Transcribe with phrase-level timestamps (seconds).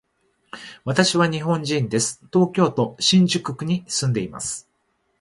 [0.83, 2.23] 私は日本人です。
[2.33, 4.67] 東京都新宿区に住んでいます。